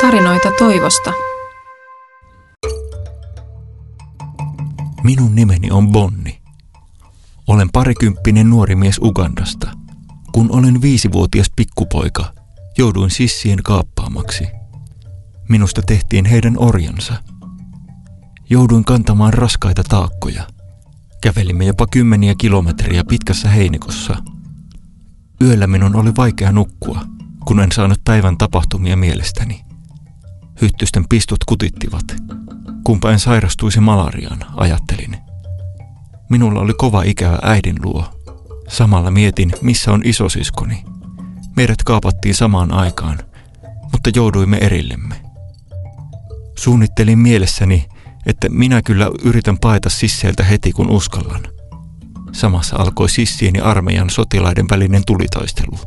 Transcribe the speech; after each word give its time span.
Tarinoita 0.00 0.48
toivosta. 0.58 1.12
Minun 5.04 5.34
nimeni 5.34 5.70
on 5.70 5.92
Bonni. 5.92 6.40
Olen 7.46 7.68
parikymppinen 7.72 8.50
nuori 8.50 8.74
mies 8.74 8.98
Ugandasta. 8.98 9.70
Kun 10.32 10.50
olin 10.50 10.82
viisivuotias 10.82 11.50
pikkupoika, 11.56 12.32
jouduin 12.78 13.10
sissien 13.10 13.62
kaappaamaksi. 13.62 14.46
Minusta 15.48 15.82
tehtiin 15.82 16.24
heidän 16.24 16.54
orjansa. 16.58 17.14
Jouduin 18.50 18.84
kantamaan 18.84 19.34
raskaita 19.34 19.84
taakkoja. 19.84 20.46
Kävelimme 21.22 21.64
jopa 21.64 21.86
kymmeniä 21.86 22.34
kilometriä 22.38 23.04
pitkässä 23.08 23.48
heinikossa. 23.48 24.16
Yöllä 25.42 25.66
minun 25.66 25.96
oli 25.96 26.10
vaikea 26.16 26.52
nukkua, 26.52 27.00
kun 27.44 27.60
en 27.60 27.72
saanut 27.72 28.00
päivän 28.04 28.38
tapahtumia 28.38 28.96
mielestäni. 28.96 29.65
Hyttysten 30.60 31.04
pistut 31.08 31.44
kutittivat. 31.44 32.04
Kumpa 32.84 33.10
en 33.12 33.18
sairastuisi 33.18 33.80
malariaan, 33.80 34.40
ajattelin. 34.56 35.16
Minulla 36.30 36.60
oli 36.60 36.72
kova 36.74 37.02
ikävä 37.02 37.38
äidin 37.42 37.76
luo. 37.84 38.04
Samalla 38.68 39.10
mietin, 39.10 39.52
missä 39.62 39.92
on 39.92 40.02
isosiskoni. 40.04 40.84
Meidät 41.56 41.82
kaapattiin 41.82 42.34
samaan 42.34 42.72
aikaan, 42.72 43.18
mutta 43.92 44.10
jouduimme 44.14 44.56
erillemme. 44.56 45.14
Suunnittelin 46.58 47.18
mielessäni, 47.18 47.86
että 48.26 48.48
minä 48.48 48.82
kyllä 48.82 49.10
yritän 49.24 49.58
paeta 49.58 49.90
sisseiltä 49.90 50.44
heti 50.44 50.72
kun 50.72 50.90
uskallan. 50.90 51.42
Samassa 52.32 52.76
alkoi 52.76 53.10
sissien 53.10 53.54
ja 53.54 53.64
armeijan 53.64 54.10
sotilaiden 54.10 54.66
välinen 54.70 55.02
tulitaistelu. 55.06 55.78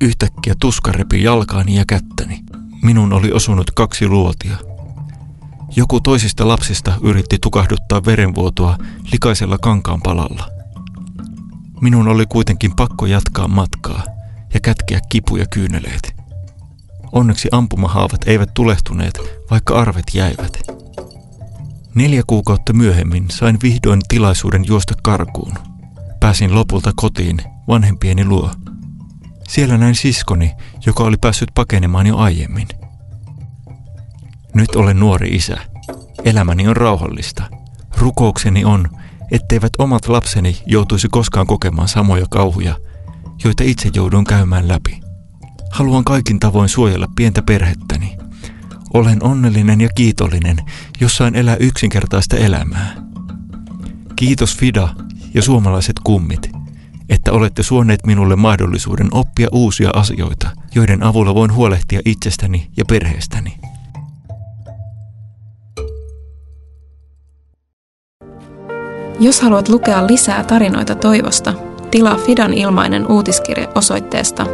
Yhtäkkiä 0.00 0.54
tuska 0.60 0.92
repi 0.92 1.22
jalkaani 1.22 1.76
ja 1.76 1.84
kättäni. 1.88 2.43
Minun 2.84 3.12
oli 3.12 3.32
osunut 3.32 3.70
kaksi 3.70 4.08
luotia. 4.08 4.56
Joku 5.76 6.00
toisista 6.00 6.48
lapsista 6.48 6.92
yritti 7.02 7.38
tukahduttaa 7.42 8.04
verenvuotoa 8.04 8.76
likaisella 9.12 9.58
kankaan 9.58 10.00
palalla. 10.02 10.48
Minun 11.80 12.08
oli 12.08 12.26
kuitenkin 12.26 12.76
pakko 12.76 13.06
jatkaa 13.06 13.48
matkaa 13.48 14.02
ja 14.54 14.60
kätkeä 14.60 15.00
kipuja 15.08 15.46
kyyneleet. 15.46 16.16
Onneksi 17.12 17.48
ampumahaavat 17.52 18.20
eivät 18.28 18.50
tulehtuneet, 18.54 19.18
vaikka 19.50 19.80
arvet 19.80 20.06
jäivät. 20.14 20.58
Neljä 21.94 22.22
kuukautta 22.26 22.72
myöhemmin 22.72 23.26
sain 23.30 23.58
vihdoin 23.62 24.00
tilaisuuden 24.08 24.64
juosta 24.66 24.94
karkuun. 25.02 25.54
Pääsin 26.20 26.54
lopulta 26.54 26.92
kotiin 26.96 27.38
vanhempieni 27.68 28.24
luo. 28.24 28.50
Siellä 29.48 29.78
näin 29.78 29.94
siskoni, 29.94 30.52
joka 30.86 31.04
oli 31.04 31.16
päässyt 31.16 31.48
pakenemaan 31.54 32.06
jo 32.06 32.16
aiemmin. 32.16 32.68
Nyt 34.54 34.76
olen 34.76 35.00
nuori 35.00 35.28
isä. 35.28 35.56
Elämäni 36.24 36.68
on 36.68 36.76
rauhallista. 36.76 37.42
Rukoukseni 37.98 38.64
on, 38.64 38.88
etteivät 39.30 39.72
omat 39.78 40.08
lapseni 40.08 40.62
joutuisi 40.66 41.08
koskaan 41.10 41.46
kokemaan 41.46 41.88
samoja 41.88 42.26
kauhuja, 42.30 42.76
joita 43.44 43.64
itse 43.64 43.90
joudun 43.94 44.24
käymään 44.24 44.68
läpi. 44.68 45.00
Haluan 45.70 46.04
kaikin 46.04 46.40
tavoin 46.40 46.68
suojella 46.68 47.08
pientä 47.16 47.42
perhettäni. 47.42 48.16
Olen 48.94 49.22
onnellinen 49.22 49.80
ja 49.80 49.88
kiitollinen, 49.94 50.56
jos 51.00 51.16
sain 51.16 51.34
elää 51.34 51.56
yksinkertaista 51.56 52.36
elämää. 52.36 52.94
Kiitos 54.16 54.56
Fida 54.56 54.88
ja 55.34 55.42
suomalaiset 55.42 55.96
kummit, 56.04 56.50
että 57.08 57.32
olette 57.32 57.62
suoneet 57.62 58.06
minulle 58.06 58.36
mahdollisuuden 58.36 59.08
oppia 59.12 59.48
uusia 59.52 59.90
asioita, 59.94 60.50
joiden 60.74 61.02
avulla 61.02 61.34
voin 61.34 61.54
huolehtia 61.54 62.00
itsestäni 62.04 62.70
ja 62.76 62.84
perheestäni. 62.84 63.56
Jos 69.20 69.40
haluat 69.40 69.68
lukea 69.68 70.06
lisää 70.06 70.44
tarinoita 70.44 70.94
toivosta, 70.94 71.54
tilaa 71.90 72.16
Fidan 72.16 72.54
ilmainen 72.54 73.06
uutiskirje 73.12 73.68
osoitteesta 73.74 74.46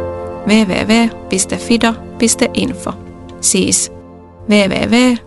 www.fida.info. 0.47 1.83
Siis 3.41 3.91
www.fida.info. 4.49 5.21